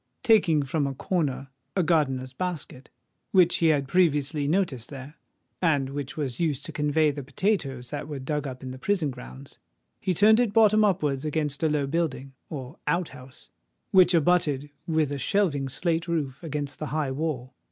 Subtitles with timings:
[0.23, 2.89] Taking from a corner a gardener's basket,
[3.29, 5.13] which he had previously noticed there,
[5.61, 9.11] and which was used to convey the potatoes that were dug up in the prison
[9.11, 9.59] grounds,
[9.99, 13.51] he turned it bottom upwards against a low building, or out house,
[13.91, 17.53] which abutted with a shelving slate roof against the high wall.